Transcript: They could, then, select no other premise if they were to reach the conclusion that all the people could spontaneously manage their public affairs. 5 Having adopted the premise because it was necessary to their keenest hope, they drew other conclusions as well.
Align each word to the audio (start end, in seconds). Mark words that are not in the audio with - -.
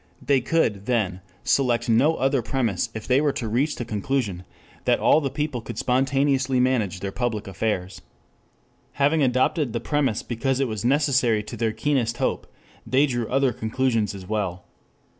They 0.19 0.41
could, 0.41 0.87
then, 0.87 1.21
select 1.43 1.87
no 1.87 2.15
other 2.15 2.41
premise 2.41 2.89
if 2.95 3.05
they 3.05 3.21
were 3.21 3.31
to 3.33 3.47
reach 3.47 3.75
the 3.75 3.85
conclusion 3.85 4.45
that 4.85 4.97
all 4.99 5.21
the 5.21 5.29
people 5.29 5.61
could 5.61 5.77
spontaneously 5.77 6.59
manage 6.59 7.01
their 7.01 7.11
public 7.11 7.45
affairs. 7.45 7.99
5 7.99 8.05
Having 8.93 9.21
adopted 9.21 9.73
the 9.73 9.79
premise 9.79 10.23
because 10.23 10.59
it 10.59 10.67
was 10.67 10.83
necessary 10.83 11.43
to 11.43 11.55
their 11.55 11.71
keenest 11.71 12.17
hope, 12.17 12.51
they 12.83 13.05
drew 13.05 13.27
other 13.27 13.53
conclusions 13.53 14.15
as 14.15 14.25
well. 14.27 14.65